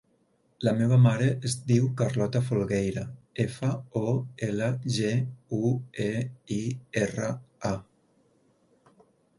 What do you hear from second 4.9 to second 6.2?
ge, u, e,